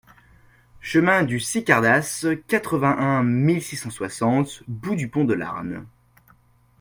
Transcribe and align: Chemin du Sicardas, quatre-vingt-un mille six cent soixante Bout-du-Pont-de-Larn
Chemin 0.79 1.21
du 1.21 1.39
Sicardas, 1.39 2.25
quatre-vingt-un 2.47 3.21
mille 3.21 3.61
six 3.61 3.77
cent 3.77 3.91
soixante 3.91 4.63
Bout-du-Pont-de-Larn 4.67 5.85